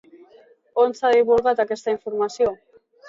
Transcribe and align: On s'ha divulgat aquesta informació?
On 0.85 0.95
s'ha 0.99 1.11
divulgat 1.17 1.61
aquesta 1.65 1.95
informació? 1.97 2.55